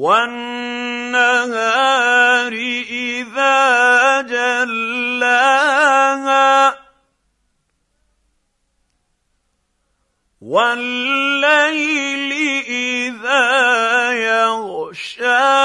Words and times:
والنهار 0.00 1.32
إذا 2.88 4.22
جلاها 4.22 5.60
والليل 10.40 12.32
إذا 12.64 14.12
يغشاها 14.12 15.60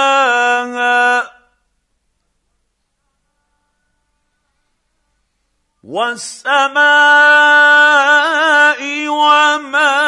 والسماء 5.84 6.86
وما 9.08 10.05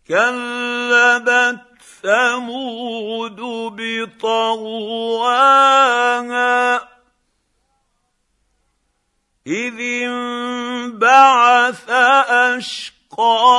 كذبت 0.10 1.62
ثمود 2.04 3.40
بطغواها. 3.80 4.54
اذ 9.48 9.80
انبعث 10.08 11.90
أشقاها. 13.10 13.54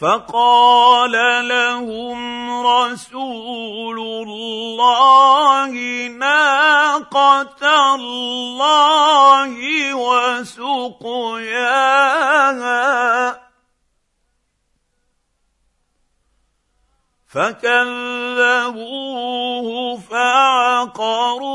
فقال 0.00 1.12
لهم 1.48 2.50
رسول 2.66 3.98
الله 3.98 5.72
ناقة 6.08 7.94
الله 7.94 9.52
وسقياها. 9.94 11.00
فكذبوه 17.30 18.88
فعقروها 20.10 21.48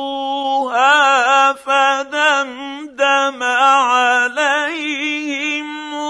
فدمدم 1.53 3.43
عليهم 3.43 4.87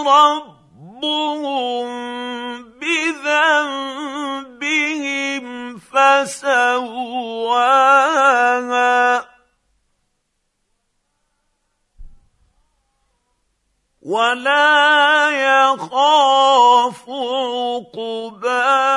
ربهم 0.07 1.87
بذنبهم 2.79 4.25
فسواها. 5.77 7.15
ولا 14.01 15.29
يخاف 15.29 17.09
عقباها 17.09 18.95